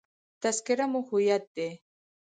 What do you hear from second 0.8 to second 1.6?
مو هویت